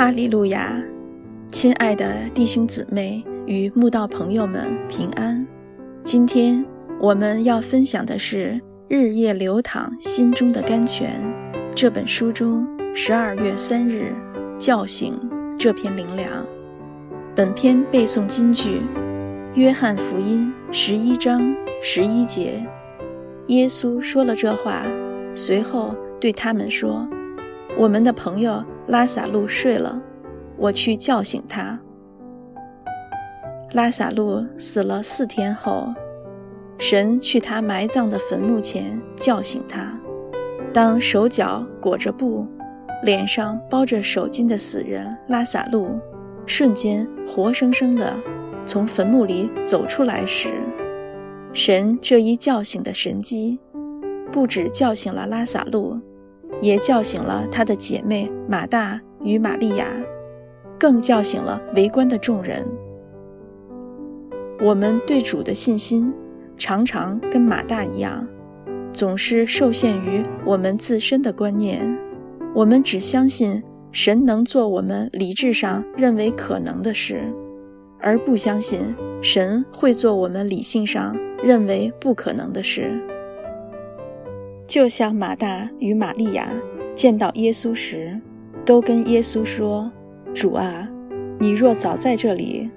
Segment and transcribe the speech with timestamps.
[0.00, 0.82] 哈利路亚，
[1.52, 5.46] 亲爱的弟兄姊妹与慕道朋友们平安。
[6.02, 6.64] 今天
[6.98, 8.52] 我们要分享的是
[8.88, 11.22] 《日夜流淌心中的甘泉》
[11.74, 14.14] 这本书中十二月三日
[14.58, 15.20] 叫醒
[15.58, 16.30] 这篇灵粮。
[17.36, 18.78] 本篇背诵金句：
[19.52, 22.66] 《约翰福音》十一章十一节。
[23.48, 24.82] 耶稣说了这话，
[25.34, 27.06] 随后对他们说
[27.76, 30.02] ：“我们的朋友。”拉萨路睡了，
[30.56, 31.78] 我去叫醒他。
[33.70, 35.86] 拉萨路死了四天后，
[36.76, 39.96] 神去他埋葬的坟墓前叫醒他。
[40.74, 42.44] 当手脚裹着布，
[43.04, 46.00] 脸上包着手巾的死人拉萨路
[46.44, 48.12] 瞬间活生生的
[48.66, 50.48] 从坟墓里走出来时，
[51.52, 53.60] 神这一叫醒的神迹，
[54.32, 55.96] 不止叫醒了拉萨路。
[56.60, 59.86] 也叫醒了他的姐妹马大与玛利亚，
[60.78, 62.66] 更叫醒了围观的众人。
[64.62, 66.12] 我们对主的信心，
[66.56, 68.26] 常常跟马大一样，
[68.92, 71.98] 总是受限于我们自身的观念。
[72.54, 77.22] 我们只相信神能做我们理智上认为可能的事，
[78.00, 83.00] 而不相信神会做我们理性上认为不可能的事。
[84.70, 86.48] 就像马大与玛利亚
[86.94, 88.16] 见到耶稣时，
[88.64, 89.90] 都跟耶稣说
[90.32, 90.88] ：“主啊，
[91.40, 92.70] 你若早在这里，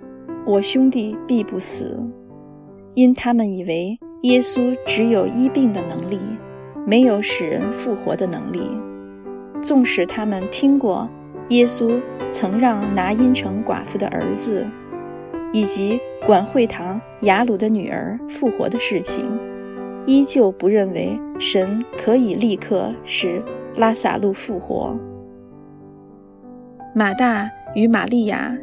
[0.44, 2.04] 我兄弟必不死。”
[2.96, 6.20] 因他们以为耶稣只有医病的能力，
[6.84, 8.62] 没有使人复活的能力。
[9.62, 11.08] 纵使他们听过
[11.50, 14.66] 耶稣曾让拿因城寡妇的儿子，
[15.52, 19.24] 以及管会堂雅鲁的女儿复活的事情。
[20.06, 23.42] 依旧不认为神可以立刻使
[23.76, 24.98] 拉萨路复活。
[26.94, 28.56] 马大与玛利亚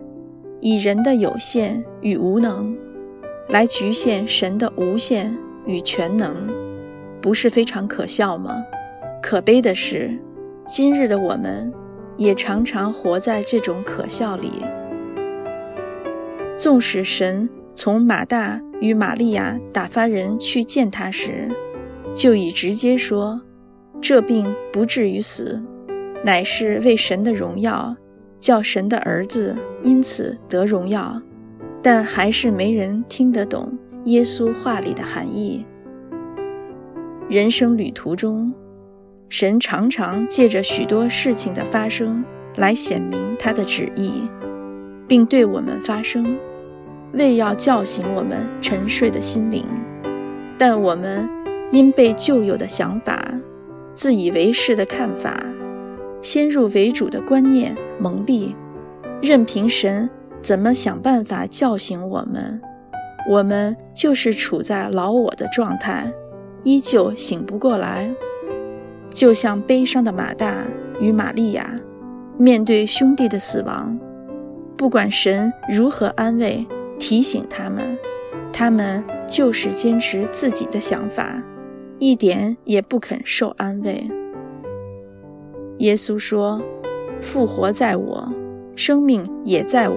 [0.61, 2.77] 以人的有限与无能
[3.49, 5.37] 来局限神的无限
[5.67, 6.49] 与全能，
[7.21, 8.63] 不是非常可笑吗？
[9.23, 10.11] 可悲的是，
[10.67, 11.73] 今日的我们
[12.17, 14.51] 也常常活在这种可笑里。
[16.57, 17.49] 纵使神。
[17.73, 21.49] 从马大与玛利亚打发人去见他时，
[22.15, 23.41] 就已直接说
[24.01, 25.63] ：“这病不至于死，
[26.25, 27.95] 乃是为神的荣耀，
[28.39, 31.21] 叫神的儿子因此得荣耀。”
[31.83, 33.73] 但还是没人听得懂
[34.05, 35.65] 耶稣话里的含义。
[37.27, 38.53] 人生旅途中，
[39.31, 42.23] 神常常借着许多事情的发生
[42.57, 44.29] 来显明他的旨意，
[45.09, 46.37] 并对我们发声。
[47.13, 49.65] 为要叫醒我们沉睡的心灵，
[50.57, 51.29] 但我们
[51.71, 53.33] 因被旧有的想法、
[53.95, 55.43] 自以为是的看法、
[56.23, 58.55] 先入为主的观念蒙蔽，
[59.21, 60.09] 任凭神
[60.41, 62.61] 怎么想办法叫醒我们，
[63.29, 66.11] 我们就是处在老我的状态，
[66.63, 68.09] 依旧醒不过来。
[69.13, 70.65] 就像悲伤的马大
[71.01, 71.75] 与玛利亚，
[72.39, 73.99] 面对兄弟的死亡，
[74.77, 76.65] 不管神如何安慰。
[77.01, 77.99] 提醒他们，
[78.53, 81.43] 他们就是坚持自己的想法，
[81.99, 84.07] 一点也不肯受安慰。
[85.79, 86.61] 耶稣说
[87.21, 88.31] ：“复活在我，
[88.77, 89.97] 生命也在我。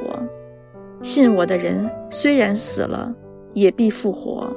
[1.01, 3.13] 信我的人，虽然死了，
[3.53, 4.49] 也必复活。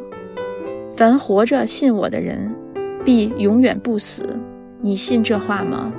[0.95, 2.55] 凡活着信我的人，
[3.05, 4.25] 必永远不死。
[4.81, 5.93] 你信这话吗？”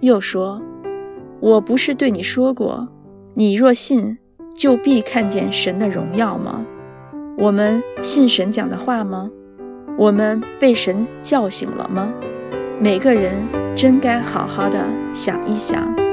[0.00, 0.62] 又说
[1.40, 2.88] ：“我不是对你说过，
[3.34, 4.16] 你若信。”
[4.58, 6.66] 就必看见神的荣耀吗？
[7.38, 9.30] 我们信神讲的话吗？
[9.96, 12.12] 我们被神叫醒了吗？
[12.80, 13.34] 每个人
[13.76, 16.07] 真该好好的想一想。